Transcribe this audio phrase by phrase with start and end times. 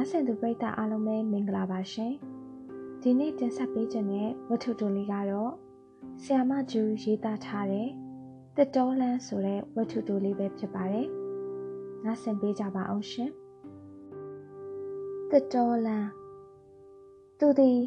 [0.00, 2.12] နားဆင်သူပရိသတ်အားလုံးပဲမင်္ဂလာပါရှင်
[3.02, 5.52] ဒီနေ့တင်ဆက်ပေးခြင်းတဲ့ဝတ္ထုတိုလေးကတော့
[6.22, 7.88] ဆီယာမဂျူရေးသားထားတဲ့
[8.56, 11.08] တစ်တော်လန်းဆိုတဲ့ဝတ္ထုတိုလေးပဲဖြစ်ပါတယ်
[12.04, 13.30] နားဆင်ပေးကြပါအောင်ရှင်
[15.30, 16.10] တစ်တော်လန်း
[17.38, 17.78] သူသည်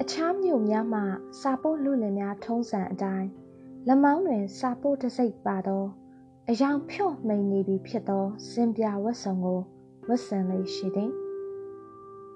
[0.00, 1.00] အခြားမြို့များမှ
[1.40, 3.28] စာပို့လူလင်များထုံးစံအတိုင်း
[3.88, 5.84] လမောင်းတွင် စာပို့တစိတ်ပါသော
[6.48, 9.60] အယောင်ဖြော့မိန်နေပြီဖြစ်သောစင်ပြဝတ်စုံကို
[10.08, 11.21] ဝတ်ဆင်လေးရှိသည်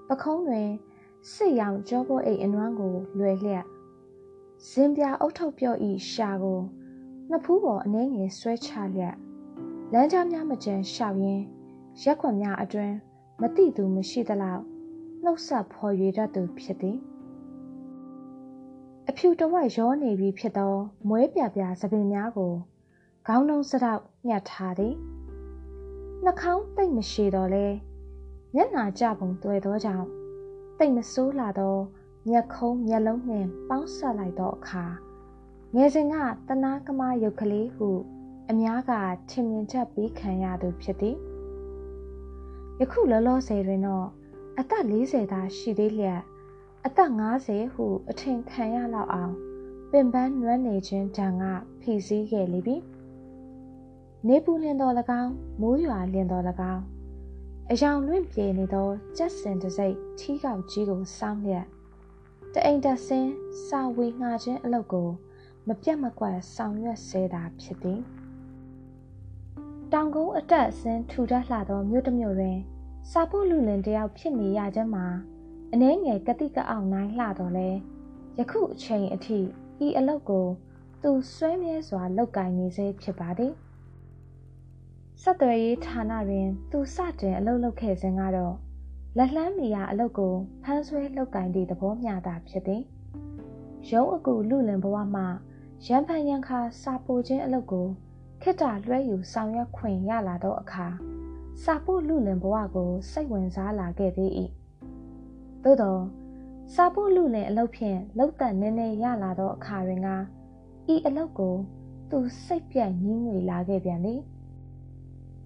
[0.09, 0.69] ပခုံးတွင်
[1.33, 3.65] စစ်ရောင်ကြောပိုးအိတ်အနွမ်းကိုလွယ်လျက်
[4.69, 6.60] ဇင်ပြအုတ်ထုတ်ပြော့ဤရှာကို
[7.29, 9.16] နှစ်ဖူးပေါ်အနှဲငယ်ဆွဲချလျက်
[9.92, 11.45] လမ်းကြားများမကျန်ရှောက်ရင်း
[12.02, 12.92] ရက်ခွက်များအတွင်
[13.41, 14.62] မတိသူမရှိသလောက်
[15.23, 16.98] နှုတ်ဆက်ဖော်ရွေတတ်သူဖြစ်သည်
[19.09, 20.74] အဖြူတဝက်ရောနေပြီဖြစ်သော
[21.09, 22.52] မွဲပြပြသပင်များကို
[23.27, 24.95] ခေါင်းလုံးစတော့ညှက်ထားသည်
[26.24, 27.66] နှာခေါင်းတိတ်မရှိတော့လဲ
[28.59, 30.07] မျက်နာကြပုံတွေ့သောကြောင့်
[30.79, 31.76] တိတ်မဆိုးလာသော
[32.29, 34.85] မျက်ခုံးမျက်လုံးနှင့်ပေါင်းဆက်လိုက်သောအခါ
[35.74, 36.15] ငယ်စဉ်က
[36.48, 37.88] တနာကမရုပ်ကလေးဟု
[38.51, 38.93] အများက
[39.30, 41.16] ထင်မြင်ချက်ပေးခံရသူဖြစ်သည်
[42.80, 44.07] ယခုလောလောဆယ်တွင်တော့
[44.59, 46.20] အသက်40သာရှိသေးလျက်
[46.87, 47.10] အသက်
[47.43, 49.35] 50ဟုအထင်ခံရလောက်အောင်
[49.91, 51.43] ပင်ပန်းနွမ်းနေခြင်းတံက
[51.80, 52.76] ဖိစီးခဲ့လိပြီ
[54.26, 56.85] နေပူလင်တော်၎င်းမိုးရွာလင်တော်၎င်း
[57.72, 61.66] အယောင်လွင့်ပြေနေသောကြက်စင်တစိတ်ထီးကောက်ကြီးကိုစောင်းလျက်
[62.52, 63.32] တအိမ်တဆင်း
[63.66, 65.08] စာဝေငှခြင်းအလုပ်ကို
[65.66, 68.00] မပြတ်မကွက်ဆောင်ရွက်စေတာဖြစ်သည်
[69.92, 72.58] တောင်ကုန်းအတက်အဆင်းထူထပ်လှသောမြို့တစ်မြို့တွင်
[73.10, 75.06] စာဖို့လူလင်တယောက်ဖြစ်နေရခြင်းမှာ
[75.72, 77.69] အနှဲငယ်ကတိကအောင်နိုင်လှတော်လဲ
[78.38, 79.38] ယခုအချိန်အထိ
[79.86, 80.47] ဤအလုပ်ကို
[81.03, 83.53] သူဆွဲမြဲစွာလုပ်ကိုင်နေစေဖြစ်ပါသည်
[85.22, 88.54] ဆက်သွယ်ရေးဌာနတွင် သူစတင်အလုပ်လုပ်ခဲ့စဉ်ကတော့
[89.16, 92.82] လက်လှမ်းမီယာအလုပ်ကိုဖမ်းဆွဲလုပ်ကင်သည့်သဘောမျှတာဖြစ်သည်
[93.91, 95.22] ရုံးအကူလူလင်ဘဝမှ
[95.86, 97.86] ရန်ဖန်ရန်ခါစာပိုခြင်းအလုပ်ကို
[98.42, 100.86] ခိတ္တလွှဲယူဆောင်ရွက်ခွင့်ရလာသောအခါ
[101.62, 104.30] စာပို့လူလင်ဘဝကိုစိတ်ဝင်စားလာခဲ့သေး၏
[105.64, 105.98] သို့သော
[106.74, 110.08] စာပို့လူလင်အလုပ်ဖြင့်လောက်တန်နည်းနည်းရလာသောအခါတွင်က
[110.92, 111.54] ဤအလုပ်ကို
[112.10, 114.20] သူစိတ်ပြတ်ညှင်းငွေလာခဲ့ပြန်သည်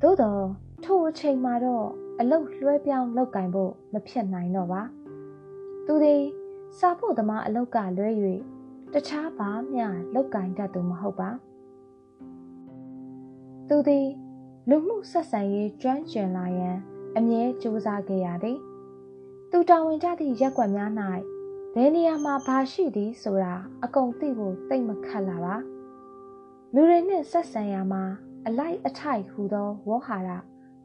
[0.02, 0.44] သို့တော့
[0.84, 1.86] ထိုအချိန်မှာတော့
[2.20, 4.82] အလုတ်လွှဲပြောင်းလောက်ကင်ဖို့မဖြစ်နိုင်တော့ပါ
[5.86, 6.22] သူသည်
[6.78, 8.08] စာဖို့သမားအလုတ်ကလွဲ၍
[8.92, 11.30] တခြားဘာမျှလောက်ကင်တတ်သူမဟုတ်ပါ
[13.68, 14.06] သူသည်
[14.68, 16.76] လူမှုဆက်ဆံရေးကျွမ်းကျင်လာရန်
[17.16, 18.58] အမြဲကြိုးစားခဲ့ရသည်
[19.50, 20.90] သူတာဝန်ကျသည့်ရက်ွက်များ၌
[21.74, 25.56] ဘယ်နေရာမှာဘာရှိသည်ဆိုတာအကုန်သိဖို့တိတ်မခတ်လာပါ
[26.74, 28.04] လူတွေနဲ့ဆက်ဆံရမှာ
[28.46, 30.30] အလိုက်အထိုက်ဟူသောဝေါဟာရ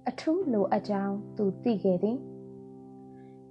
[0.10, 2.18] အထူးလိုအပ်ကြောင်းသူသိခဲ့သည်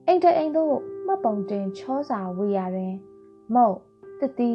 [0.06, 0.74] အိမ်တအိမ်သို့
[1.06, 2.94] မှတ်ပုံတင်ချောစာဝေရာတွင်
[3.54, 3.76] မုတ်
[4.20, 4.52] တတိ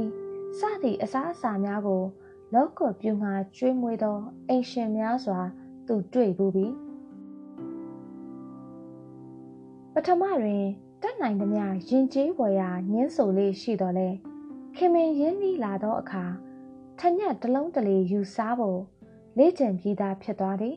[0.60, 2.04] စသည့်အစားအစာများကို
[2.54, 4.18] လောကပြူငါကျွေးမွေးသော
[4.48, 5.40] အိမ်ရှင်များစွာ
[5.88, 6.68] သူတွေ့ဘူးပြီ
[9.94, 10.64] ပထမတွင်
[11.02, 14.10] တက်နိုင်သမျှရင်ကျေးဝယ်ရာညင်းဆိုလေးရှိတော်လဲ
[14.76, 16.26] ခင်မင်ရင်းနှီးလာသောအခါ
[17.00, 18.82] ထညက်တလုံးတလေယူစားဖို့
[19.40, 20.76] လေ့ကျင့်ပြီးသားဖြစ်သွားသည်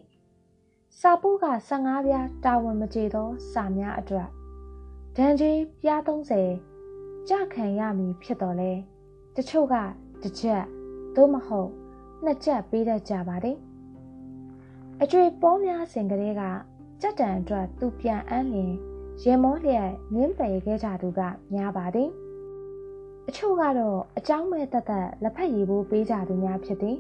[0.99, 4.29] စာပိုးက15ပြားတာဝန်မကျေသောစာများအတွက်
[5.17, 6.01] ဒဏ်ကြီးပြား
[6.67, 8.73] 30ကြခံရမည်ဖြစ်တော်လဲ
[9.37, 9.75] တချို့က
[10.23, 10.63] တစ်ချက်
[11.17, 11.71] သို့မဟုတ်
[12.25, 13.57] နှစ်ချက်ပေးတတ်ကြပါသည်
[15.03, 16.43] အကျွေပေါများစဉ်ကလေးက
[17.01, 18.73] ကြက်တံအတွက်သူပြန်အန်းလျင်
[19.23, 21.21] ရေမောလျက်နင်းပယ်ခဲ့ကြသူက
[21.53, 22.11] များပါသည်
[23.29, 26.99] အချို့ကတော့အကြောင်းမဲ့တသက်လက်ဖက်ရည်ဘိုးပေးကြသူများဖြစ်သည်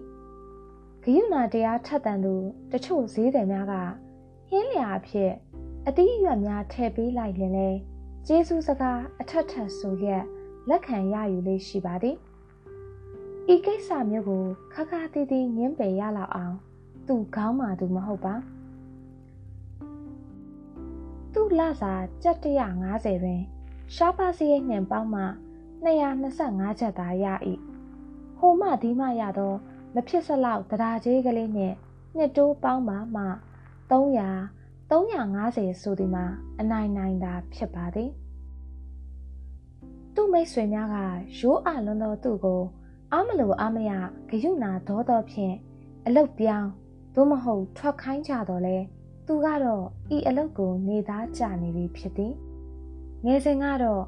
[1.04, 2.34] ဂယုဏတရားထက်တန်သူ
[2.72, 3.74] တချို့ဈေးတယ်များက
[4.50, 5.32] ဟင်းလျာအဖြစ်
[5.86, 7.70] အသီးအရွက်များထည့်ပေးလိုက်ရင်လေ
[8.26, 10.24] ကျေးဇူးစကားအထက်ထက်ဆိုရက်
[10.68, 12.16] လက်ခံရယူလေးရှိပါသည်
[13.54, 16.56] ဤကိစ္စမျိုးကိုခခတီးတီးငင်းပယ်ရလောက်အောင်
[17.08, 18.34] သူခေါင်းမာသူမဟုတ်ပါ
[21.32, 23.42] သူ့လစာကြက်150တွင်
[23.94, 25.22] ရှားပါစရိတ်နှင့်ပေါင်းမှ
[25.84, 27.26] 225ချက်သာရ၏
[28.38, 29.54] ဟိုမှဒီမှရသော
[29.94, 31.74] မဖြစ်စလောက်တရားကြီးကလေးနဲ့
[32.16, 33.24] နှစ်တိုးပေါင်းပါမှ
[33.90, 36.24] 300 350ဆိုဒီမှာ
[36.60, 38.10] အနိုင်နိုင်တာဖြစ်ပါသည်
[40.14, 40.96] သူ့မိတ်ဆွေများက
[41.38, 42.62] ရိုးအလွန်သောသူ့ကို
[43.12, 43.92] အာမလို့အာမရ
[44.30, 45.54] ဂယုနာဒေါသောဖြင့်
[46.06, 46.70] အလုတ်ပြောင်း
[47.14, 48.78] သို့မဟုတ်ထွက်ခိုင်းကြတော့လဲ
[49.26, 49.84] သူကတော့
[50.16, 52.32] ဤအလုတ်ကိုနေသားကြနေပြီဖြစ်သည်
[53.24, 54.04] ငယ်စဉ်ကတော့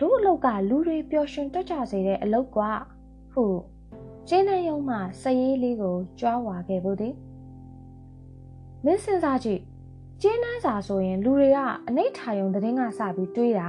[0.00, 2.70] တို့အလုတ်ကလူတွေပျော်ရွှင်တက်ကြစေတဲ့အလုတ်ကွာ
[3.32, 3.44] ဟု
[4.30, 7.14] ကျင်းတဲ့ယုံမှစရေးလေးကိုကြွားဝါခဲ့ဖို့သည်
[8.84, 9.62] မင်းစဉ်းစားကြည့်
[10.22, 11.58] ကျင်းနှန်းစာဆိုရင်လူတွေက
[11.88, 13.68] အနိဋ္ဌာယုံသတင်းကစပြီးတွေးတာ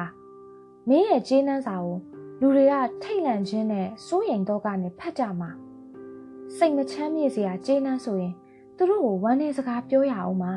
[0.90, 1.98] မင်းရဲ့ကျင်းနှန်းစာကို
[2.42, 5.50] လူတွေကထိတ်လန့်ခြင်းနဲ့စိုးရိမ်တော့ကနေဖတ်ကြမှာ
[6.58, 8.34] စိတ်မချမ်းမြေ့စရာကျင်းနှန်းဆိုရင်
[8.78, 10.54] သူတို့ကိုဝမ်းနေစကားပြောရအောင်ပါ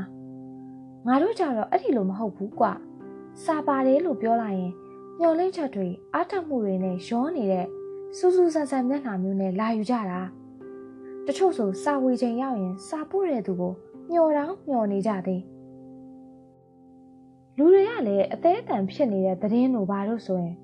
[1.07, 2.73] ငါတို့ကြတော့အဲ့ဒီလိုမဟုတ်ဘူးကွာ
[3.45, 4.73] စာပါတယ်လို့ပြောလိုက်ရင်
[5.19, 7.69] မျောလင့်ချက်တွေအားထုတ်မှုတွေနဲ့ရောနေတဲ့
[8.17, 10.21] စူးစူးဆန်ဆန်မျက်နှာမျိုးနဲ့လာယူကြတာ
[11.27, 13.75] တချို့ဆိုစာဝေချိန်ရောက်ရင် စာပို့တဲ့သူကို
[14.11, 15.43] မျောတောင်းမျောနေကြသေး
[17.57, 20.55] လူတွေကလည်းအသေးအတန်ဖြစ်နေတဲ့သတင်းတို့ဘာလို့ဆိုရင်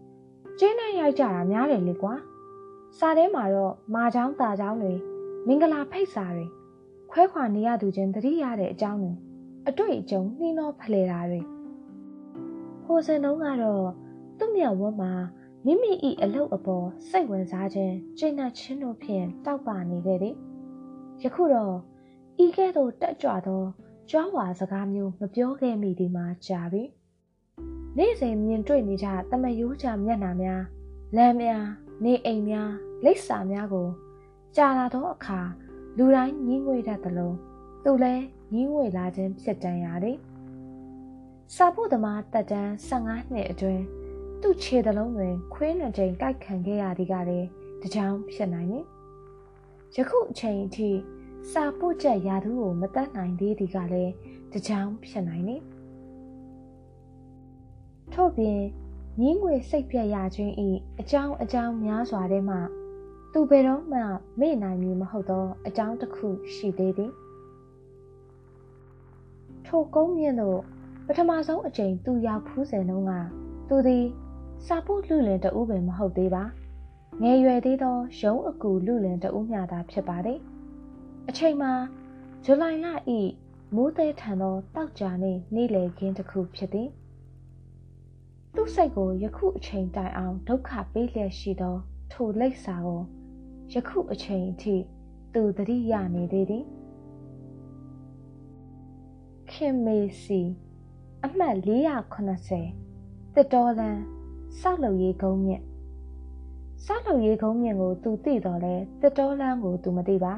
[0.59, 2.15] ကျင်းနဲ့ရိုက်ကြတာများတယ်လေကွာ
[2.99, 4.95] စာထဲမှာတော့မာချောင်းတာချောင်းတွေ
[5.47, 6.47] မင်္ဂလာဖိတ်စာတွေ
[7.11, 9.13] ခွဲခွာနေရသူချင်းတတိရတဲ့အကြောင်းတွေ
[9.69, 11.41] အတွေ့အကြုံနှီးနှောဖလှယ်တာတွေ
[12.85, 13.89] ဟိုစင်တုံးကတော့
[14.39, 15.13] သူ့မြောက်ဝန်းမှာ
[15.71, 15.93] မိမိ၏
[16.23, 20.35] အလုတ်အပေါ်စိတ်ဝင်စားခြင်းကျင့်နှက်ခြင်းတို့ဖြင့်တောက်ပနေခဲ့သည်
[21.23, 21.77] ယခုတော့
[22.45, 23.63] ဤကဲ့သို့တက်ကြွသော
[24.11, 26.83] ကြွားဝါစကားမျိုးမပြောခဲ့မိသည်မှာကြာပြီ
[27.99, 30.63] နေ့စဉ်မြင်တွေ့နေကြတမယိုးချမျက်နှာများ
[31.17, 31.67] လမ်းများ
[32.05, 32.73] နေအိမ်များ
[33.05, 33.89] လိပ်စာများကို
[34.57, 35.41] ကြာလာသောအခါ
[35.97, 37.33] လူတိုင်းညှင်းငွေတတ်သလို
[37.85, 40.19] သူလည်းညှင်းငွေလာခြင်းဖြစ်တန်ရသည်
[41.55, 43.98] စာဖို့သမားတက်တန်း15နှစ်အတွင်း
[44.43, 47.49] သူ့ခြေသလုံးတွင်ခွေးနှစ်ကြိမ်ကိုက်ခံခဲ့ရသည်ကလည်း
[47.83, 48.85] တကြောင်ဖြစ်နိုင်တယ်။
[49.97, 50.91] ယခုအချိန်အထိ
[51.51, 54.13] စာပို့ချက်ရာသူကိုမတတ်နိုင်သေးသည်ကလည်း
[54.53, 55.63] တကြောင်ဖြစ်နိုင်တယ်။
[58.13, 58.61] ထို့ပြင်
[59.21, 60.53] ငင်းငွေစိတ်ပြက်ရခြင်း၏
[61.01, 62.57] အကြောင်းအကြောင်းများစွာထဲမှ
[63.33, 64.01] သူဘယ်တော့မှ
[64.41, 67.13] မေ့နိုင်မည်မဟုတ်သောအကြောင်းတစ်ခုရှိသေးသည်။
[69.67, 70.59] ထိုကုန်းမြင့်သို့
[71.07, 73.13] ပထမဆုံးအကြိမ်သူရောက်ဖူးစဉ်တုန်းက
[73.69, 74.05] သူသည်
[74.67, 76.45] စာဖို့လူလင်တဦးပင်မဟုတ်သေးပါ
[77.23, 80.39] ငယ်ရွယ်သေးသောရုံးအကူလူလင်တဦးမျှသာဖြစ်ပါတယ်
[81.29, 81.73] အချိန်မှာ
[82.45, 83.21] ဇူလိုင်လဤ
[83.75, 86.89] မိုးသည်ထန်သောတောက်ကြနှင့်နေ့လည်ခင်းတစ်ခုဖြစ်သည်
[88.55, 91.77] သူ့စိတ်ကိုယခုအချိန်တိုင်အောင်ဒုက္ခပေးလျက်ရှိသော
[92.13, 93.03] ထိုလိပ်စာကို
[93.73, 94.77] ယခုအချိန်အထိ
[95.35, 96.65] သူသတိရနေသေးသည်
[99.51, 100.41] ခင်မေစီ
[101.25, 103.99] အမှတ်480တစ်တော်လန်
[104.61, 105.63] စောက်လုံရေးကုန်းမြင့်
[106.85, 110.35] စောက်လုံရေးကုန်းမြင့်ကိုသူသိတော်လဲတစ်တော်လန်းကိုသူမသိပါ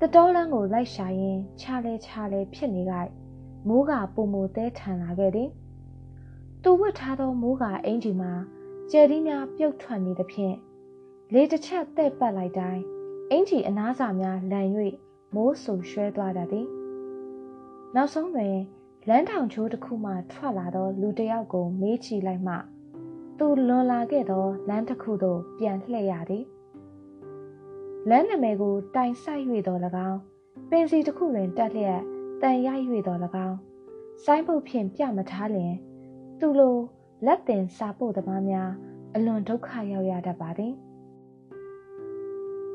[0.00, 3.10] တစ်တော်လန်းကိုလိုက်ရှာရင်ခြားလဲခြားလဲဖြစ်နေလိုက်
[3.68, 5.50] မိုးကပုံမတဲထန်လာခဲ့သည်
[6.62, 8.32] သူဝတ်ထားသောမိုးကအင်ဂျီမှာ
[8.90, 10.56] ကျယ်ဒီများပြုတ်ထွက်နေသဖြင့်
[11.32, 12.82] လေတစ်ချက်တဲ့ပတ်လိုက်တိုင်း
[13.30, 14.68] အင်ဂျီအနားစာများလန်၍
[15.34, 16.66] မိုးဆူရွှဲသွားတတ်သည်
[17.94, 18.56] နောက်ဆုံးတွင်
[19.08, 22.56] လမ်းထောင်ချိုးတစ်ခုမှထွက်လာသောလူတစ်ယောက်ကိုမေးချီလိုက်မှ
[23.38, 26.44] သူလွန်လာခဲ့သောလမ်းတစ်ခုသို့ပြန်လှည့်ရသည်
[28.08, 30.20] လမ်းနမဲကိုတိုင်ဆိုင်၍တော်၎င်း
[30.70, 32.00] ပင်စီတစ်ခုတွင်တက်လျက်
[32.42, 33.56] တန်ရိုက်၍တော်၎င်း
[34.24, 35.74] ဆိုင်းပုတ်ဖြင့်ပြမထားလျင်
[36.40, 36.76] သူလို
[37.26, 38.70] လက်တင်စာပို့သမားများ
[39.14, 40.74] အလွန်ဒုက္ခရောက်ရတတ်ပါသည်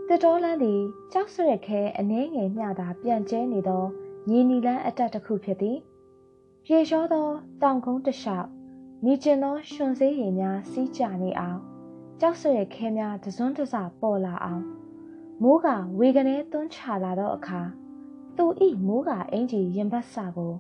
[0.08, 0.82] တတော်လန်းသည်
[1.12, 3.84] ကြောက်စရက်ခဲအနှဲငယ်မျှသာပြန်ကျဲနေသော
[4.30, 5.78] ညီနီလန်းအတက်တစ်ခုဖြစ်သည်
[6.66, 7.28] ပြေလျှောသော
[7.62, 8.50] တောင်ကုန်းတစ်လျှောက်
[9.06, 11.60] မြည်ကျင်သောရှင်စေးရည်များစီးကြနေအောင်
[12.20, 14.64] ကြောက်စရဲခဲများတစွန်းတစပေါ်လာအောင်
[15.42, 15.68] မိုးက
[16.00, 17.62] ဝေကနေသွန်းချလာသောအခါ
[18.38, 20.54] သူဤမိုးကအင်ကြီးရင်ဘတ်စာကို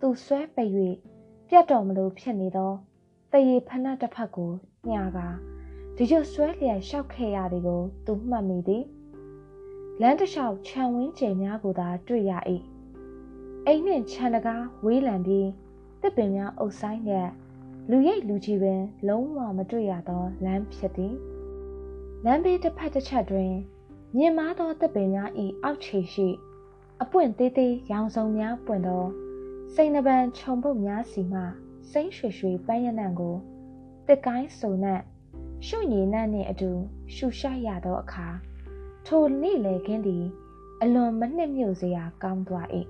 [0.00, 0.72] သူဆွဲပိတ်၍
[1.48, 2.72] ပြတ်တော်မလို့ဖြစ်နေသော
[3.32, 4.52] တရေဖဏတစ်ဖက်ကို
[4.88, 5.18] ညှာက
[5.96, 8.84] ဒီကျဆွဲလျက်ရှောက်ခဲ့ရသည်ကို သူမှတ်မိသည်
[10.00, 12.32] လမ်းတစ်လျှောက်ခြံဝင်းကျယ်များကိုသာတွေ့ရ၏
[13.66, 15.48] အိမ်နှင့်ခြံတကားဝေးလံပြီး
[16.02, 17.30] တစ်ပင်များအုပ်ဆိုင်လျက်
[17.90, 21.14] လူရိပ်လူကြီးပင်လုံးဝမတွေ့ရသောလမ်းဖြစ်သည်
[22.24, 23.52] လမ်းဘေးတစ်ဖက်တစ်ချက်တွင်
[24.16, 25.30] မြင်မာသောတပ်ပင်များ၏
[25.62, 26.28] အောက်ခြေရှိ
[27.02, 29.04] အပွင့်သေးသေးရောင်စုံများပွင့်သော
[29.74, 31.40] စိန်နှပန်ခြုံပုတ်များစီမှ
[31.90, 33.34] စိမ့်ရွှေရွှေပန်းရနံ့ကို
[34.06, 35.02] တစ်ကိုင်းစုံနက်
[35.66, 36.70] ရှုညည်နံ့နှင့်အတူ
[37.14, 38.26] ရှူရှိုက်ရသောအခါ
[39.06, 40.24] ထိုနေ့လေခင်းသည်
[40.82, 42.68] အလွန်မနှစ်မြို့စရာကောင်းသွား၏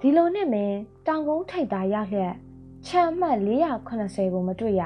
[0.00, 2.34] ဒီလိုနဲ့မင်းတောင်ကုန်းထိပ်သားရောက်လျက်
[2.90, 4.82] ခြံမှတ်480ကိုမတွေ့ရ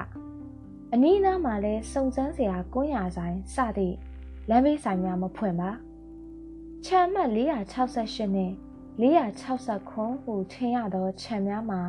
[0.92, 3.96] အနီးနားမှာလဲစုံစမ်းစရာကွန်းရဆိုင်စသည့်
[4.48, 5.70] လမ်းဘေးဆိုင်များမဖွင့်ပါ
[6.84, 8.52] ခြံမှတ်468နဲ့
[9.02, 11.80] 469ဟုထင်ရသောခြံများမှာ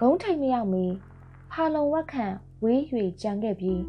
[0.00, 0.86] ဂုံးထိတ်မရောက်မီ
[1.50, 2.80] ဖာလုံဝက်ခန့်ဝေး၍
[3.22, 3.82] ကြံခဲ့ပြီး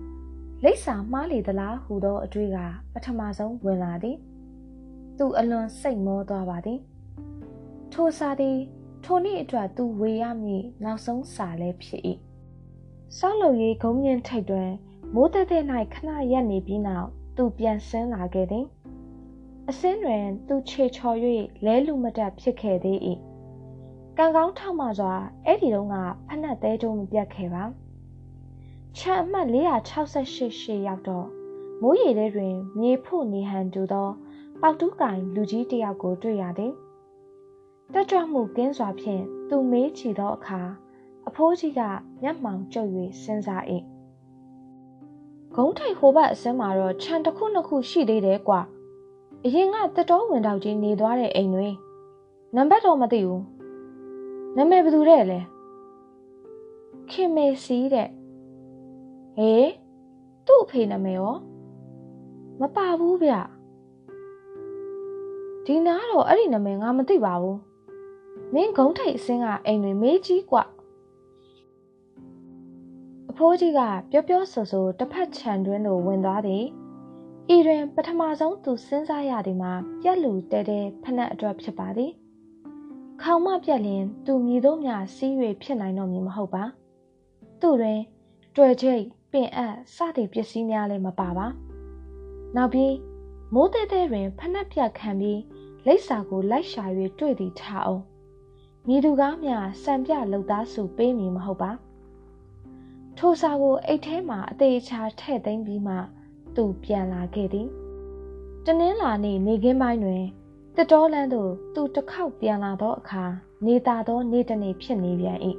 [0.63, 2.57] လိပ်စာမှားလေသလားဟူသောအတွေ့က
[2.93, 4.17] ပထမဆုံးဝင်လာသည်
[5.17, 6.79] သူအလွန်စိတ်မောသွားပါသည်
[7.93, 8.57] ထိုစာသည်
[9.07, 12.01] ထိုနေ့အတွက်သူဝေရမည့်နောက်ဆုံးစာလည်းဖြစ်၏
[13.17, 14.71] ဆောက်လုပ်ရေးဂုံးမြင့်ထိပ်တွင်
[15.13, 18.65] မိုးတက်တဲ့၌ခဏရက်နေပြီးနောက်သူပြန်ဆင်းလာခဲ့သည်
[19.69, 21.17] အစင်းတွင်သူခြေချော်၍
[21.65, 22.99] လဲလူမတက်ဖြစ်ခဲ့သေး၏
[24.17, 25.13] ကံကောင်းထောက်မှစွာ
[25.45, 25.95] အဲ့ဒီတော့က
[26.27, 27.63] ဖက်နှက်သေးတုံးမပြတ်ခဲ့ပါ
[28.97, 31.27] ချမ်းအမှတ်468ရှေ့ရောက်တော့
[31.81, 34.09] မိုးရေထဲတွင် မြေဖို့နေဟန်တူသော
[34.61, 36.73] ပေါတူးကင်လူကြီးတယောက်ကိုတွေ့ရသည်
[37.93, 40.61] တက်ကြွမှုကင်းစွာဖြင့်သူမေးချီသောအခါ
[41.27, 41.81] အဖိုးကြီးက
[42.21, 42.89] မျက်မှောင်ကျုပ်၍
[43.21, 43.63] စဉ်းစား၏
[45.55, 48.61] ဂုံးထိတ်ဟိုဘက်အစင်းမှာတော့ခြံတစ်ခုနှစ်ခုရှိသေးတယ်ကွာ
[49.45, 51.69] အရင်ကတတော်ဝင်တော့ကြီးနေသွားတဲ့အိမ်တွေ
[52.55, 53.43] နံပါတ်တော့မသိဘူး
[54.55, 55.39] နာမည်ဘယ်သူတဲ့လဲ
[57.09, 58.09] ခင်မေစီတဲ့
[59.37, 59.71] ဟေး
[60.47, 61.35] သူ့အဖေနာမည်ရော
[62.59, 63.33] မပါဘူးဗျ
[65.65, 67.57] ဒီနားတော့အဲ့ဒီနာမည်ငါမသိပါဘူး
[68.54, 70.64] မင်းဂုံးထိတ်အစင်းကအိမ်တွေမေးကြီးกว่า
[73.30, 73.80] အဖိုးကြီးက
[74.10, 76.64] ပြောပြောဆိုဆိုတစ်ဖက်ခြံတွင်းသို့ဝင်သွားသည်
[77.54, 82.12] ဤတွင် ပထမဆုံးသူစဉ်းစားရသည်မှာပြက်လူတဲတဲဖက်နှက်အတွက်ဖြစ်ပါသည်
[83.22, 86.64] ခေါင်းမပြက်လင် သူမြည်တို့များစီး၍ဖြစ်နိုင်တော့မည်မဟုတ်ပါ
[87.60, 88.00] သူတွင်
[88.56, 89.02] တွေ့ချိတ်
[89.32, 91.46] ပင်အပ်စသည့်ပစ္စည်းများလည်းမပါပါ
[92.56, 92.94] နောက်ပြီး
[93.54, 95.40] မိုးတဲတဲတွင်ဖက်နှက်ပြက်ခံပြီး
[95.86, 96.84] လိပ်စာကိုလိုက်ရှာ၍
[97.18, 98.02] တွေ့သည်ထားအောင်
[98.87, 101.71] မိသူကားများစံပြလှုပ်သားစုပေးမည်မဟုတ်ပါ
[103.17, 105.95] ထိုစာကိုအိတ်ထဲမှာအသေးချာထည့်သိမ်းပြီးမှ
[106.55, 107.67] သူပြန်လာခဲ့သည်
[108.65, 110.23] တနင်္လာနေ့နေခင်းပိုင်းတွင်
[110.77, 113.23] တတော်လန်းသို့သူတစ်ခေါက်ပြန်လာသောအခါ
[113.65, 115.39] နေတာသောနေ့တစ်နေ့ဖြစ်နေပြန်၏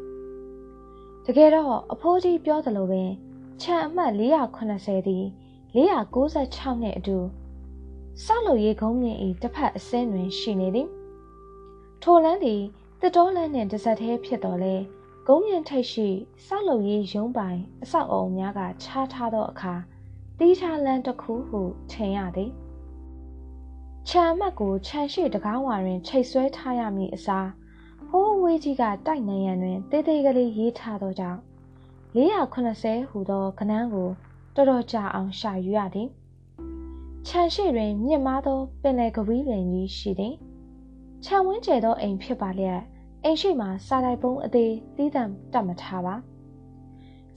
[1.24, 3.10] တကယ်တော့အဖိုးကြီးပြောသလိုပင်
[3.62, 5.24] ခြံအမှတ်480သည်
[5.76, 7.18] 496နဲ့အတူ
[8.24, 10.88] ဆောက်လုပ်ရေးကုန်းမြင့်၏တစ်ဖက်အစင်းတွင်ရှိနေသည်
[12.02, 12.62] ထိုလန်းသည်
[13.02, 14.74] တတော်လန်းနှင့်တစ်ဆက်သေးဖြစ်တော်လဲ
[15.28, 16.08] ကုန်းမြင့်ထိပ်ရှိ
[16.46, 19.74] ဆောက်လုပ်ရေးရုံးပိုင်အဆောက်အအုံများကခြားထားသောအခါ
[20.38, 21.60] တီးခြားလန်းတစ်ခုဟု
[21.90, 22.50] ထင်ရသည်
[24.08, 27.48] ခြံမတ်ကိုခြံရှိတကားဝါတွင်ချိတ်ဆွဲထားရမည်အစား
[28.08, 31.40] ဟိုးဝေးကြီးကတိုက်နေရန်တွင်တေးသေးကလေးရေးထားသောကြောင့်
[32.16, 34.08] 480ဟူသောကနန်းကို
[34.54, 36.08] တော်တော်ကြာအောင်ရှာယူရသည်
[37.26, 40.34] ခြံရှိတွင်မြင့်မားသောပင်လယ်ကဝီးပင်ကြီးရှိသည်
[41.24, 42.80] ခြံဝင်းကျဲသောအိမ်ဖြစ်ပါလျက်
[43.24, 46.14] အိမ်ရှိမှစာတိုက်ပုံးအသေးသီးသန့်တတ်မထားပါ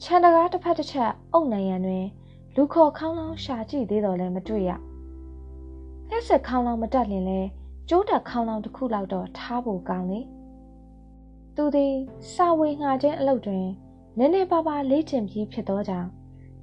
[0.03, 2.05] ခြံတကားတစ်ဖက်တစ်ချက်အုပ်နေရန်တွင်
[2.55, 4.71] လူခေါ်ခေါင်းလောင်းရှာကြည့်သေးတော်လည်းမတွေ့ရ
[6.09, 7.39] လက်ဆက်ခေါင်းလောင်းမတက်လင်လဲ
[7.89, 10.19] ကျိုးတက်ခေါင်းလောင်းတစ်ခုလောက်တော့ထားဖို့ကောင်းလေ
[11.55, 11.93] သူသည်
[12.33, 13.65] စာဝေငှာခြင်းအလုပ်တွင်
[14.17, 16.09] နည်းနည်းပါးပါးလေ့ကျင့်ပြီးဖြစ်သောကြောင့်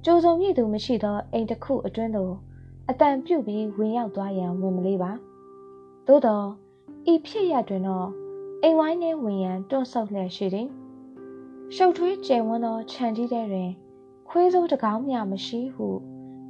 [0.05, 2.33] ကြိုးစုံမြည်သူမရှိသောအိမ်တစ်ခုအတွင်းသို့
[2.89, 5.11] အတန်ပြုတ်ပြီးဝင်ရောက်သွားရန်ဝင်မလေးပါ
[6.07, 6.47] သို့တော့
[7.13, 8.09] ဤဖြစ်ရတွင်တော့
[8.63, 10.69] အိမ်ဝိုင်းနှင်းဝင်ရန်တွန့်ဆုတ်လျက်ရှိသည်
[11.75, 13.69] ရှုပ်ထွေးကျယ်ဝန်းသောခြံကြီးထဲတွင်
[14.27, 15.87] ခွေးစိုးတကောင်းမြမရှိဟု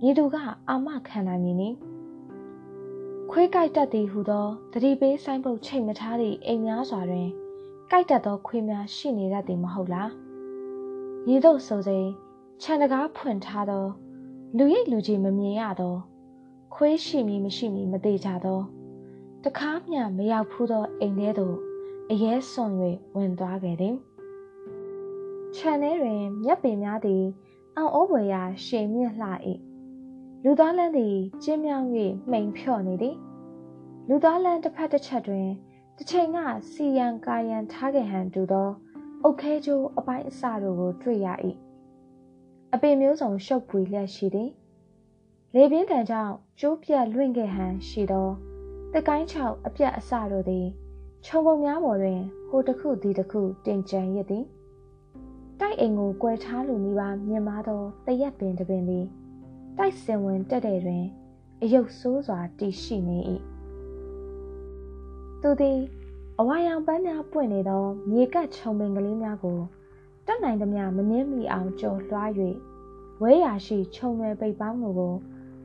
[0.01, 0.35] ညီသူက
[0.69, 1.69] အာမခံနိုင်မည်နီ
[3.29, 7.27] ခွေးကြိုက်တတ်သည်ဟုသောတတိပေးဆိုင်ပုတ်ချိတ်မထားသည့်အိမ်များစွာတွင်
[7.89, 10.11] ကြိုက်တတ်သောခွေးများရှိနေတတ်သည်မဟုတ်လား
[11.27, 12.05] ညီတို့ဆိုစဉ်
[12.61, 13.85] ခြံတကားဖွင့်ထားသော
[14.57, 15.95] လူရိပ်လူကြီးမမြင်ရသော
[16.73, 18.61] ခွေးရှိမည်မရှိမည်မသိကြသော
[19.49, 21.57] တခါမျှမရောက်ဖူးသောအိမ်ထဲသို့
[22.11, 22.71] အရဲစွန်၍
[23.15, 23.95] ဝင်သွားခဲ့သည်
[25.55, 27.23] ခြံထဲတွင် မြက်ပင်များသည်
[27.77, 29.29] အောင်အိုးပွေရာရှည်မြင့်လှ၏
[30.43, 31.87] လူသားလန်းသည်ကျင်းမြောင်း၍
[32.29, 33.15] မှိန်ဖြော့နေသည်
[34.07, 35.47] လူသားလန်းတစ်ဖက်တစ်ချက်တွင်
[35.97, 36.37] တစ်ချိန်က
[36.71, 38.69] စီယံကာယံထားခဲ့ဟန်တူသော
[39.23, 41.27] အုတ်ခဲကျိုးအပိုင်းအစတို့ကိုတွေ့ရ၏
[42.73, 44.51] အပင်မျိုးစုံရှုပ်ပွေလျက်ရှိသည်
[45.55, 48.29] လေပြင်းတန်ကြောင့်ကျိုးပြတ်လွင့်ခဲ့ဟန်ရှိသော
[48.99, 50.67] တကိုင်းချောက်အပြတ်အစတို့သည်
[51.25, 54.45] ခြုံပုံများပေါ်တွင်ဟိုတစ်ခုဒီတစ်ခုတင်ကြံရသည်
[55.59, 59.05] တိုက်အိမ်ကိုကွယ်ထားလိုမိပါမြင်မာသောတရက်ပင်တပင်သည်
[59.77, 61.03] တိုက်စင်ဝင်တက်တဲ့တွင်
[61.61, 63.19] အယုတ်ဆိုးစွာတည်ရှိနေ၏
[65.41, 65.79] သူသည်
[66.39, 69.59] အဝါရောင်ပန်းများပွင့်နေသောမြေကပ်ခြုံပင်ကလေးများကို
[70.27, 72.29] တက်နိုင်သမျှမနှင်းမိအောင်ကြော်လွှား၍
[73.21, 75.13] ဝဲရာရှိခြုံရွယ်ပိတ်ပေါင်းတို့ကို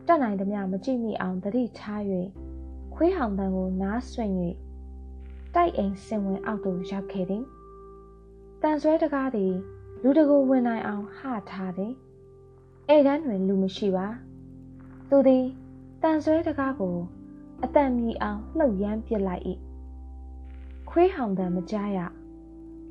[0.06, 2.02] တက်နိုင်သမျှမကြည့်မိအောင်တတိထား၍
[3.04, 4.32] ခွေးဟောင်တန်ကိုနားဆွင့်၍
[5.54, 7.44] တိုက်အိမ်စင်ဝင်အောက်သို့ရောက်ခဲ့သည်
[8.62, 9.52] တန်ဆွဲတကားသည်
[10.02, 11.18] လူတကူဝင်နိုင်အောင်ဟ
[11.50, 11.92] ထားသည်
[12.90, 14.06] ဧကန်းတွင်လူမရှိပါ
[15.08, 15.44] သူသည်
[16.02, 16.96] တန်ဆွဲတကားကို
[17.64, 19.42] အတန်မီအောင်လှုပ်ရမ်းပစ်လိုက်၏
[20.90, 21.98] ခွေးဟောင်တန်မကြားရ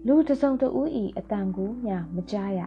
[0.08, 2.60] လူတစုံတဦးဤအတန်ကိုမျှမကြားရ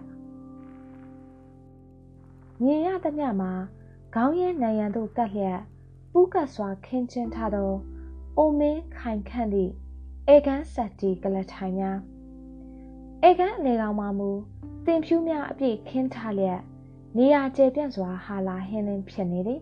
[2.62, 3.52] မြင်ရသမျှမှာ
[4.14, 5.60] ခေါင်းရဲနံရံသို့ကပ်လျက်
[6.16, 7.72] ပူးကပ်စွာခင်းချင်းထားသော
[8.38, 9.72] အိုမင်းခိုင်ခန့်သည့်
[10.32, 11.98] ဧကန်းဆက်တီကလထိုင်များ
[13.28, 14.30] ဧကန်းအလေကောင်မှမူ
[14.86, 16.60] တင်ဖြူးများအပြည့်ခင်းထားလျက်
[17.16, 19.60] နေရာကျပြန့်စွာဟာလာဟင်းလင်းဖြစ်နေသည်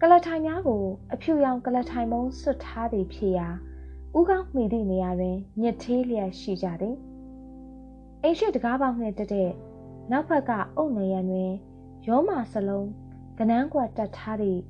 [0.00, 3.48] ကလထိုင်များကို အဖြူရောင်ကလထိုင်မုံဆွတ်ထားသည်ဖြစ်ရာ
[4.18, 6.96] ဥကောင်းမိသည့်နေရာတွင်ညစ်သေးလျက်ရှိကြသည်
[8.22, 9.50] အိမ်ရှိတကားပေါက်နှင့်တက်တဲ့
[10.10, 11.52] နောက်ဘက်ကအုတ်နေရန်တွင်
[12.08, 12.88] ရောမာစလုံး
[13.38, 14.62] ကနန်းကွက်တက်ထားသည့်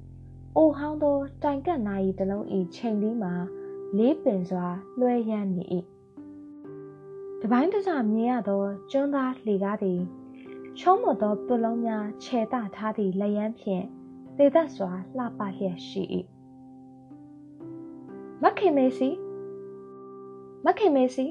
[0.60, 3.34] အိုဟောင်းသောတိုင်ကတ်နာရီတစ်လုံးဤချိန်သည်မှာ
[3.98, 4.66] လေးပင်စွာ
[5.00, 5.64] လွှဲရမ်းနေ၏
[7.40, 10.00] တပိုင်းတစမြင်ရသောကျွန်းသားလှေကားသည်
[10.78, 13.84] ချုံးမသောပုလုံးများခြေတထားသည့်လျံဖြင့်
[14.36, 16.02] တေသက်စွာလှပလျက်ရှိ၏
[18.42, 19.10] မခင်မေစီ
[20.64, 21.26] မခင်မေစီ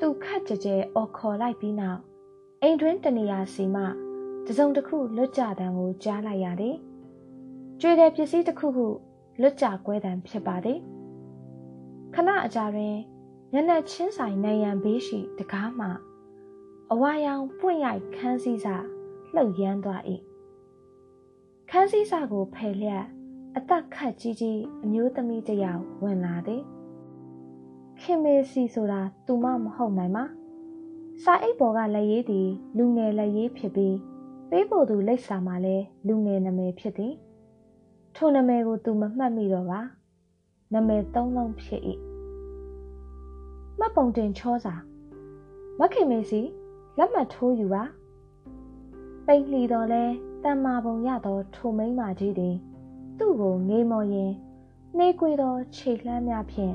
[0.00, 2.00] သူခတ်ကြကြဲအော်ခေါ်လိုက်ပြီးနောက်
[2.62, 3.82] အိမ်တွင်းတနေရာစီမှ
[4.46, 6.76] တစုံတစ်ခုလွတ်ကြတံကိုကြားလိုက်ရသည်။
[7.82, 8.86] ကျွေတဲ့ပစ္စည်းတစ်ခုခု
[9.40, 10.78] လွတ်ကြကွဲတံဖြစ်ပါသည်။
[12.14, 12.96] ခဏအကြာတွင်
[13.52, 15.88] ညနေချင်းဆိုင်နိုင်ရန်ဘေးရှိတကားမှ
[16.92, 18.76] အဝါရောင်ပွင့်ရိုက်ခန်းစည်းစာ
[19.34, 20.02] လှုပ်ရမ်းသွား၏
[21.70, 23.04] ခန်းစည်းစာကိုဖယ်လျက်
[23.56, 26.62] အသက်ခတ်ကြီးကြီးအမျိုးသမီးတစ်ယောက်ဝင်လာသည်
[28.00, 30.24] ခင်မေစီဆိုတာသူမမဟုတ်နိုင်ပါ
[31.22, 33.96] စာအိတ်ပေါ်ကလက်ရည်သည်လူငယ်လက်ရည်ဖြစ်ပြီး
[34.50, 37.14] ပေးဖို့သူလိပ်စာမှာလည်းလူငယ်နာမည်ဖြစ်သည်
[38.16, 39.80] ထိုနာမည်ကိုသူမမှတ်မိတော့ပါ
[40.72, 41.82] နာမည်သုံးလုံးဖြစ်၏
[43.78, 44.74] မှတ်ပုံတင်ချောစာ
[45.78, 46.40] မခင်မေစီ
[46.98, 47.82] လက်မှတ်ထိုးယူပါ
[49.26, 50.04] ပိန်လှီတော်လဲ
[50.44, 52.56] တမ္မာပုံရသောထိုမိမကြီးသည်
[53.18, 54.32] သူ့ကိုငေးမော်ရင်
[54.96, 56.74] နှေးကွေးသောခြေလှမ်းများဖြင့်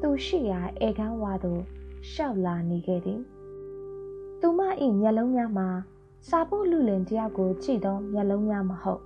[0.00, 1.62] သူရှိရာအေကန်းဝါသို့
[2.10, 3.20] ရှောက်လာနေခဲ့သည်
[4.40, 4.60] သူမ၏
[5.00, 5.68] မျက်လုံးများမှာ
[6.28, 9.02] စာဖို့လူလင်တယောက်ကိုကြည့်သောမျက်လုံးများမဟုတ်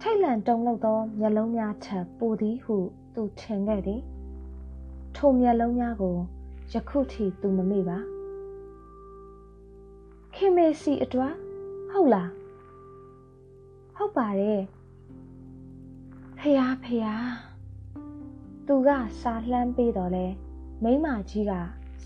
[0.00, 2.76] ထိတ်လန့်တုန်လှုပ်သောမျက်လုံးများထပ်ပိုသည်ဟု
[3.14, 4.00] သူထင်ခဲ့သည်
[5.16, 6.16] ထိုမျက်လုံးများကို
[6.72, 7.98] ယခုထိသူမမေ့ပါ
[10.34, 11.34] ခင်မေစီအတွက်
[11.90, 12.30] ဟုတ်လား
[13.96, 14.62] ဟုတ်ပါတယ်
[16.38, 17.06] ဖះဖះ
[18.66, 18.88] သူက
[19.20, 20.26] စာလှမ်းပေးတော့လဲ
[20.82, 21.52] မိမကြီးက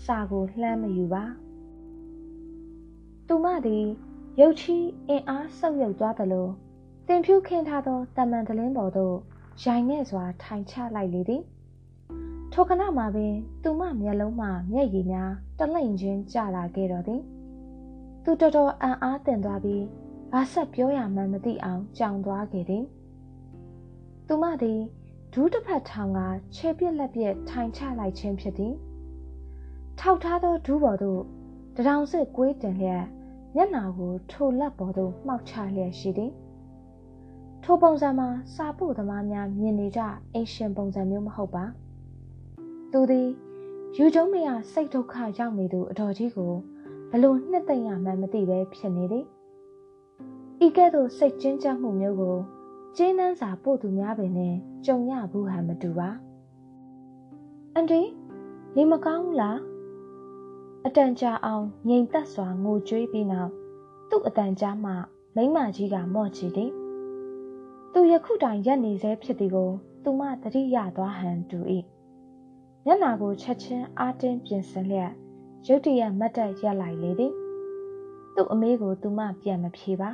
[0.05, 1.23] စာကိုလှမ်းမယူပါ
[3.27, 3.85] သူမသည်
[4.39, 4.77] ရုတ်ချီ
[5.07, 6.47] အင်အားဆုပ်ယုပ်သွားသလို
[7.13, 9.15] တင်ဖြူခင်းထားသောတမန်တလင်းပေါ်သို့
[9.63, 11.43] ရိုင်နဲ့စွာထိုင်ချလိုက်လေသည်
[12.53, 17.21] ထိုခဏမှာပင်သူမမျက်လုံးမှမျက်ရည်များတလိမ့်ချင်းကျလာခဲ့တော်သည်
[18.23, 19.83] သူတော်တော်အံ့အားသင့်သွားပြီး
[20.31, 22.83] ဘာဆက်ပြောရမှန်းမသိအောင်ကြောင်သွားခဲ့သည်
[24.27, 24.79] သူမသည်
[25.33, 26.19] ဒူးတစ်ဖက်ထောင်က
[26.55, 28.73] ခြေပြက်လက်ပြက်ထိုင်ချလိုက်ခြင်းဖြစ်သည်
[29.99, 31.21] ထောက်ထားသောဒူးပေါ်သို့
[31.75, 33.05] တရောင်စစ်ကွေးတင်လျက်
[33.55, 36.33] မျက်နာကိုထိုလက်ပေါ်သို့မှောက်ချလျက်ရှိသည်
[37.63, 40.01] ထိုပုံစံမှာစာပို့သမားများမြင်နေကြ
[40.33, 41.65] အိမ်ရှင်ပုံစံမျိုးမဟုတ်ပါ
[42.91, 43.29] သူသည်
[43.97, 46.53] ယူကျုံမရစိတ်ဒုက္ခရောက်နေသူအတော်ကြီးကို
[47.11, 49.25] ဘလို့နှစ်သိမ့်ရမှန်းမသိပဲဖြစ်နေသည်
[50.65, 52.37] ဤကဲ့သို့စိတ်ကျဉ်းကျပ်မှုမျိုးကို
[52.97, 56.09] ကျင်းနှန်းစာပို့သူများပင်နဲ့ကြုံရဘူးဟာမတူပါ
[57.73, 58.01] အန်ဒီ
[58.75, 59.59] နေမကောင်းဘူးလား
[60.85, 63.51] အတန်ကြာအောင်ငြိမ်သက်စွာငိုကြွေးပြီးနောက်
[64.09, 64.91] သူ့အတန်ကြာမှ
[65.35, 66.71] မိမကြီးကမော့ချီသည်
[67.93, 69.69] သူယခုတိုင်ရက်နေစေဖြစ်သည်ကို
[70.03, 71.59] သူမတတိယသွားဟန်တူ၏
[72.85, 75.11] မျက်နာကိုချက်ချင်းအားတင်းပြင်ဆင်လျက်
[75.67, 77.33] ရုတ်တရက်မတ်တက်ရက်လိုက်လေသည်
[78.35, 80.09] သူ့အမေကိုသူမပြန်မဖြေပါ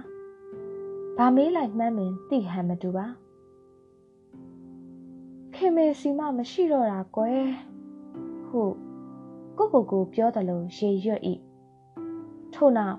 [1.17, 3.05] ဘာမေးလိုက်မှန်းမင်သိဟန်မတူပါ
[5.53, 7.45] ခင်မေစီမမရှိတော့တာကွယ်
[8.47, 8.61] ဟု
[9.57, 11.21] ကိုကိုကိုပြောတယ်လို့ရေရွတ်၏
[12.53, 12.97] ထို့နောက်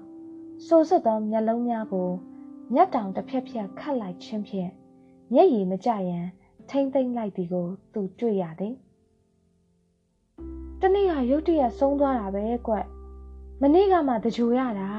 [0.66, 2.10] စိုးစက်သောမျက်လုံးများကို
[2.74, 4.70] မျက်တောင်တစ်ဖြက်ဖြက်ခတ်လိုက်ခြင်းဖြင့်
[5.32, 6.26] မျက်ရည်မကျရန်
[6.70, 8.74] ထိမ့်သိမ့်လိုက်သည်ကို သူတွေ့ရသည်
[10.80, 12.74] တနေ့ကရုတ်တရက်ဆုံးသွားတာပဲကွ
[13.60, 14.90] မနေ့ကမှတကြိုရတာ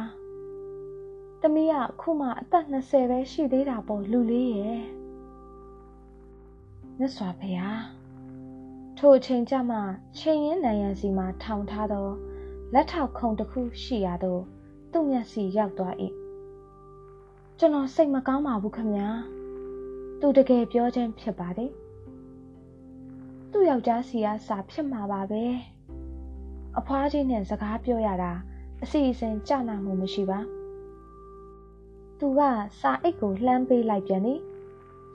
[1.42, 4.82] တမီးကခုမှအသက်20ပဲရှိသေးတာပေါ့လူလေးရဲ့
[6.98, 7.82] မြတ်စွာဘုရား
[8.98, 9.78] ထိုအချိန်ကျမှ
[10.18, 12.08] ချိန်ရင်နိုင်ရန်စီမှာထောင်ထားသော
[12.74, 14.38] လက်ထောက်ခုံတစ်ခုရှိရသော
[14.92, 15.96] သူ့မျက်စီရောက်သွား၏
[17.62, 19.08] ကျွန်တော်စိတ်မကောင်းပါဘူးခမညာ
[20.20, 21.72] သူတကယ်ပြောခြင်းဖြစ်ပါတယ်
[23.52, 25.44] သူ့ယောက်ျားစီကစာဖြစ်မှာပါပဲ
[26.78, 28.32] အဖွားကြီးနဲ့စကားပြောရတာ
[28.84, 30.40] အစီအစဉ်ကြနာမှုမရှိပါ
[32.20, 32.42] သူက
[32.82, 34.40] စာအိတ်ကိုလှမ်းပေးလိုက်ပြန်သည်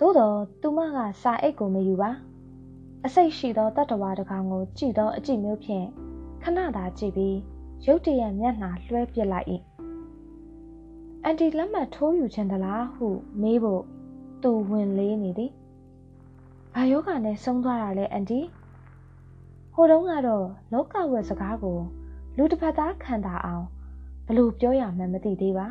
[0.00, 2.10] သို့တော့သူမကစာအိတ်ကိုမယူပါ
[3.04, 5.86] အစိတ်ရှိသောတတ္တဝါတစ်ကောင်ကိုကြည့်သောအကြည့်မျိုးဖြင့်
[6.42, 7.36] ခဏသာကြည့်ပြီး
[7.86, 9.48] ရုတ်တရက်မျက်နှာလွှဲပစ်လိုက်၏
[11.26, 13.06] အန်တီလက်မှတ်ထိုးယူခြင်းသလားဟု
[13.42, 13.82] မေးဖို့
[14.42, 15.52] သူဝင်လေးနေသည်
[16.74, 18.40] ဘာယောဂနဲ့ဆုံးသွားတာလဲအန်တီ
[19.74, 21.78] ဟိုတုန်းကတော့လောကဝက်စကားကို
[22.36, 23.64] လူတစ်ဖက်သားခံတာအောင်
[24.26, 25.66] ဘလို့ပြောရမှန်းမသိသေးပါ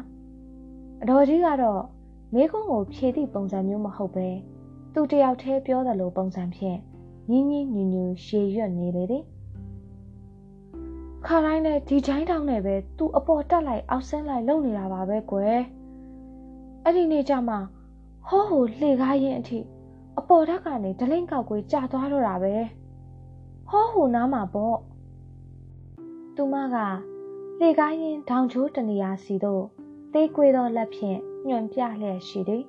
[1.01, 1.81] အတော်ကြီးကတော့
[2.33, 4.27] မိကုန်းကိုဖြေသည့်ပုံစံမျိုးမဟုတ်ပဲ
[4.93, 6.77] သူတယောက်တည်းပြောတယ်လို့ပုံစံဖြင့်
[7.29, 9.23] ညင်းညင်းညူညူရှည်ရွက်နေလေသည်
[11.27, 15.59] ခါတိုင်းလည်းဒီချိုင်းတောင်းနဲ့ပဲသူအပေါ်တက်လိုက်အောက်ဆင်းလိုက်လုပ်နေတာပါပဲကွယ်
[16.83, 17.55] အဲ့ဒီနေ့ကျမှ
[18.27, 19.59] ဟောဟိုလှေကားရင်အထိ
[20.19, 22.53] အပေါ်တက်ကနေဒလိမ့်ကောက်ကိုကြာသွားတော့တာပဲ
[23.69, 24.77] ဟောဟိုနားမှာပေါ့
[26.35, 26.77] သူမက
[27.59, 29.63] လှေကားရင်ဒေါင်ချိုးတနေရာစီတို့
[30.13, 32.63] သေးကွေသောလက်ဖြင့်ညွန်ပြလျက်ရှိသည်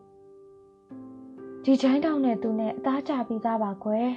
[1.65, 4.09] ဒီချိုင်းတောင်းနဲ့သူနဲ့အသားကျပြီးသားပါကွယ်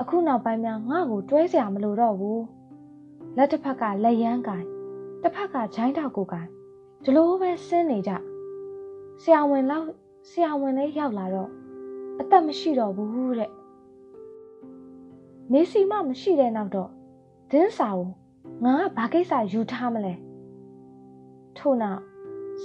[0.00, 2.42] အခုနောက်ပိုင်းများငါ့ကိုတွဲစရာမလိုတော့ဘူး
[3.36, 4.64] လက်တစ်ဖက်ကလက်ရမ်းကင်
[5.22, 6.46] တစ်ဖက်ကဂျိုင်းတောက်ကိုကင်
[7.02, 8.12] ဒီလိုပဲဆင်းနေကြ
[9.22, 9.88] ဆရာဝန်လောက်
[10.30, 11.50] ဆရာဝန်လေးရောက်လာတော့
[12.20, 13.50] အသက်မရှိတော့ဘူးတဲ့
[15.52, 16.90] မေစီမမရှိတဲ့နောက်တော့
[17.50, 18.08] ဒင်းစာကို
[18.64, 20.14] ငါကဘာကိစ္စယူထားမလဲ
[21.56, 22.00] ထို့နောက်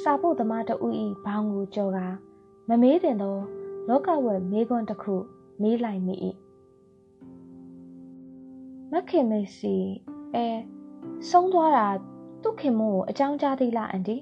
[0.02, 2.00] စာဖို့သမားတဦးဤဘောင်းကိုကြော်က
[2.70, 3.38] မမေးတင်သော
[3.88, 5.16] လောကဝက်မေးခွန်းတစ်ခု
[5.62, 6.16] မေးလိုက်မိ၏
[8.92, 9.76] မခင်မေစီ
[10.36, 10.46] အဲ
[11.30, 11.88] ဆုံးသွားတာ
[12.44, 14.18] သူ့ခင်မကိုအကြောင်းကြားသေးလားအန်တီ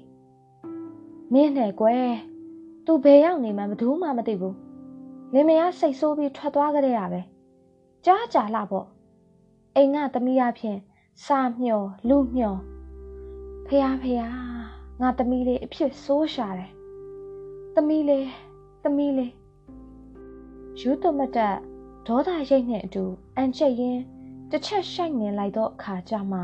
[1.32, 2.10] မင်းနဲ့ကွယ်
[2.86, 4.56] သူဘယ်ရောက်နေမှမဘူးမှမသိဘူး
[5.34, 7.20] လင်မယားစိတ်ဆိုးပြီးထွက်သွားကြတဲ့ရပဲ
[8.04, 8.86] ကြားကြလာပေါ့
[9.76, 10.78] အိမ်ကသမီးအဖြစ်
[11.24, 12.56] စာမျောလူမျော
[13.66, 14.22] ဖះဖះ
[15.00, 16.70] ငါသမီးလေးအဖြစ်ဆိုးရှာတယ်
[17.74, 18.28] သမီးလေး
[18.82, 19.32] သမီးလေး
[20.80, 21.56] ယူတမတက်
[22.06, 23.04] ဒေါသရိတ်နဲ့အတူ
[23.36, 24.02] အန်ချက်ရင်း
[24.50, 26.40] တစ်ချက်ရှိုက်ငင်လိုက်သောအခါကျမှ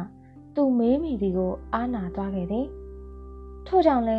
[0.54, 2.66] သူမေးမိသည်ကိုအာနာသွားခဲ့သည်
[3.66, 4.18] ထို့ကြောင့်လဲ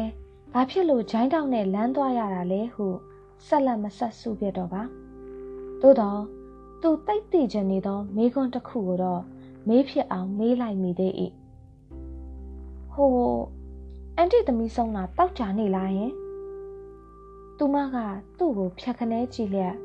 [0.54, 2.86] ဘာဖြစ်လို့ဂျိုင်းတောက်နဲ့လမ်းသွားရတာလဲဟု
[3.46, 4.84] ဆက်လက်မဆက်စုပြတော့ပါ
[5.82, 6.22] သို့တော့
[6.82, 9.22] သူတိတ်တိချင်နေသောမိခွန်းတစ်ခုကိုတော့
[9.68, 11.14] မေးဖြစ်အောင်မေးလိုက်မိသေး၏
[12.94, 13.14] ဟို
[14.16, 16.12] အန်တီသမီးဆုံးတာတောက်ကြနေလားယင်
[17.58, 17.98] သူမက
[18.38, 19.76] သူ့ကိုဖြတ်ခနဲကြည့်လျက်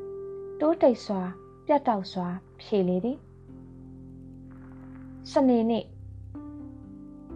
[0.59, 1.21] တိုးတိတ်စွာ
[1.65, 2.27] ပြတ်တောက်စွာ
[2.61, 3.17] ဖြေလေသည်
[5.33, 5.85] စနေနေ့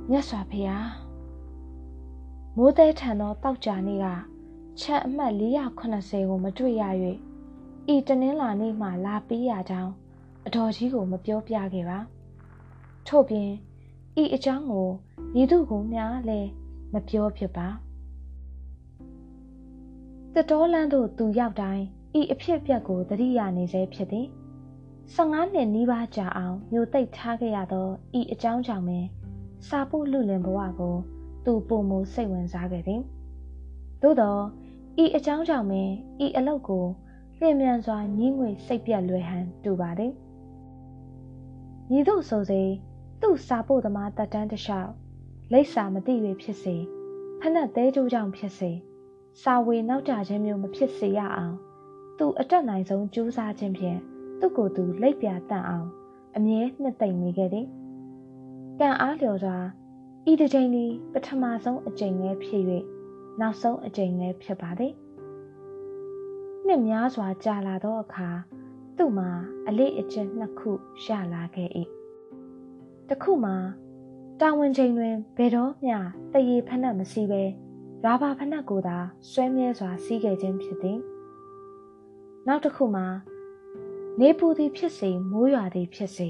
[0.10, 0.90] မြတ်စွာဘုရား
[2.56, 4.08] မိုးသည်ထန်သောတောက်ကြနေ့က
[4.80, 6.84] ချက်အမှတ်480ကိုမတွေ့ရ၍
[7.94, 9.92] ဤတနင်္လာနေ့မှလာပြီးရကြောင်း
[10.46, 12.00] အတော်ကြီးကိုမပြောပြခဲ့ပါ
[13.08, 13.50] ထို့ပြင်
[14.22, 14.88] ဤအကြောင်းကို
[15.34, 16.50] မည်သူကိုမျှလည်း
[16.94, 17.68] မပြောဖြစ်ပါ
[20.36, 21.84] တတော်လန်းတို့သူရောက်တိုင်း
[22.20, 24.28] ဤအဖြစ်အပျက်ကိုသတိရနေစေဖြစ်သည်
[25.12, 27.88] 15နှစ်နီးပါးကြာအောင်မြို့သိပ်ထားခဲ့ရသော
[28.20, 29.06] ဤအကြောင်းကြောင့်ပင်
[29.68, 30.96] စာဖို့လူလင်ဘဝကို
[31.46, 33.02] သူပုံမူစိတ်ဝင်စားခဲ့သည်
[34.02, 34.38] သို့သော
[35.04, 35.90] ဤအကြောင်းကြောင့်ပင်
[36.26, 36.86] ဤအလုတ်ကို
[37.40, 40.14] လျင်မြန်စွာညှင်းငွေစိတ်ပြက်လွယ်ဟန်တူပါသည်
[41.92, 42.62] ညီတို့ဆိုစေ
[43.22, 44.92] သူ့စာဖို့သမားတက်တန်းတစ်လျှောက်
[45.52, 46.76] လိပ်စာမသိ၍ဖြစ်စေ
[47.40, 48.72] ဖက်နှက်သေးကြိုးကြောင့်ဖြစ်စေ
[49.42, 51.56] စာဝေနောက်ကြခြင်းမျိုးမဖြစ်စေရအောင်
[52.18, 54.00] သူအတက်နိုင်ဆုံးကြိုးစားခြင်းဖြင့်
[54.46, 55.88] သူ့ကိုယ်သူလိပ်ပြတန့်အောင်
[56.36, 57.68] အမြဲနှစ်သိမ့်နေခဲ့သည်
[58.80, 59.58] ကံအားလျော်စွာ
[60.32, 62.64] ဤတစ်ချိန်သည်ပထမဆုံးအကြိမ်ပဲဖြစ်၍
[63.40, 64.94] နောက်ဆုံးအကြိမ်လည်းဖြစ်ပါသည်
[66.66, 68.30] နှစ်များစွာကြာလာသောအခါ
[68.98, 69.30] သူ့မှာ
[69.68, 70.72] အလေးအကျင့်နှစ်ခု
[71.06, 71.70] ရလာခဲ့၏
[73.10, 73.56] တစ်ခုမှာ
[74.40, 75.98] တာဝန်ချိန်တွင်ဘယ်တော့မျှ
[76.34, 77.44] တရေဖက်နှက်မစီးပဲ
[78.04, 78.98] ရာဘာဖက်နှက်ကိုသာ
[79.30, 81.00] ဆွဲမြဲစွာစီးခဲ့ခြင်းဖြစ်သည်
[82.48, 83.08] နောက်တစ်ခုမှာ
[84.20, 86.30] နေပူသည်ဖြစ်စေမိုးရွာသည်ဖြစ်စေ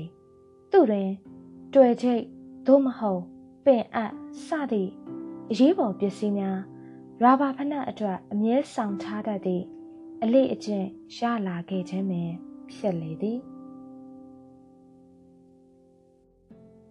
[0.72, 1.10] သူ့တွင်
[1.74, 2.24] တွေ့ချိတ်
[2.67, 3.22] သို့မဟုတ်
[3.65, 4.13] ပင်အပ်
[4.46, 4.91] စသည့်
[5.52, 6.60] အရေးပေါ်ပစ္စည်းများ
[7.22, 9.63] ရာဘာဖက်နှက်အတွက်အမြဲဆောင်ထားတတ်သည့်
[10.24, 12.32] အလေးအကျင့်ရလာခဲ့ခြင်းပင်
[12.74, 13.39] ဖြစ်လေသည်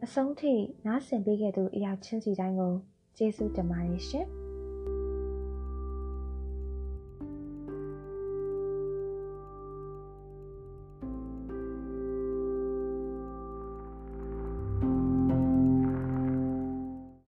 [0.05, 0.55] အဆုံးထိ
[0.87, 2.75] နားဆင်ပေးခဲ့သူအရာချင်းစီတိုင်းကို
[3.17, 4.29] ကျေးဇူးတင်ပါတယ်ရှင်။